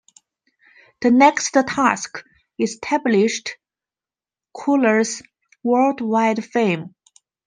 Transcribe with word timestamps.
The 1.01 1.11
next 1.11 1.51
task 1.51 2.23
established 2.57 3.51
Kuhler's 4.57 5.21
worldwide 5.61 6.43
fame. 6.43 6.95